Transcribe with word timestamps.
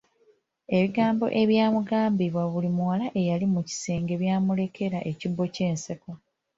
Ebigambo 0.79 1.25
ebyamugambibwa 1.41 2.43
buli 2.51 2.69
muwala 2.77 3.05
eyali 3.19 3.45
mu 3.53 3.61
kisenge 3.67 4.13
byamulekera 4.21 4.97
kibbo 5.19 5.43
kya 5.55 5.69
nseko. 5.75 6.11